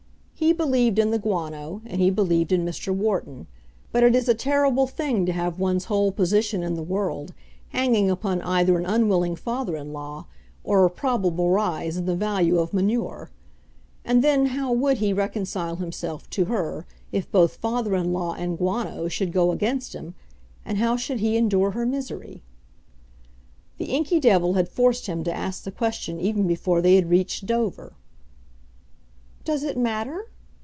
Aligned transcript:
He 0.41 0.53
believed 0.53 0.97
in 0.97 1.11
the 1.11 1.19
guano 1.19 1.83
and 1.85 2.01
he 2.01 2.09
believed 2.09 2.51
in 2.51 2.65
Mr. 2.65 2.91
Wharton, 2.91 3.45
but 3.91 4.01
it 4.03 4.15
is 4.15 4.27
a 4.27 4.33
terrible 4.33 4.87
thing 4.87 5.23
to 5.27 5.31
have 5.31 5.59
one's 5.59 5.85
whole 5.85 6.11
position 6.11 6.63
in 6.63 6.73
the 6.73 6.81
world 6.81 7.35
hanging 7.69 8.09
upon 8.09 8.41
either 8.41 8.75
an 8.79 8.85
unwilling 8.87 9.35
father 9.35 9.75
in 9.75 9.93
law 9.93 10.25
or 10.63 10.83
a 10.83 10.89
probable 10.89 11.51
rise 11.51 11.95
in 11.95 12.07
the 12.07 12.15
value 12.15 12.57
of 12.57 12.73
manure! 12.73 13.29
And 14.03 14.23
then 14.23 14.47
how 14.47 14.73
would 14.73 14.97
he 14.97 15.13
reconcile 15.13 15.75
himself 15.75 16.27
to 16.31 16.45
her 16.45 16.87
if 17.11 17.31
both 17.31 17.57
father 17.57 17.93
in 17.95 18.11
law 18.11 18.33
and 18.33 18.57
guano 18.57 19.07
should 19.07 19.31
go 19.31 19.51
against 19.51 19.93
him, 19.93 20.15
and 20.65 20.79
how 20.79 20.97
should 20.97 21.19
he 21.19 21.37
endure 21.37 21.71
her 21.71 21.85
misery? 21.85 22.41
The 23.77 23.93
inky 23.93 24.19
devil 24.19 24.53
had 24.53 24.69
forced 24.69 25.05
him 25.05 25.23
to 25.23 25.31
ask 25.31 25.63
the 25.65 25.71
question 25.71 26.19
even 26.19 26.47
before 26.47 26.81
they 26.81 26.95
had 26.95 27.11
reached 27.11 27.45
Dover. 27.45 27.93
"Does 29.43 29.63
it 29.63 29.77
matter?" 29.77 30.25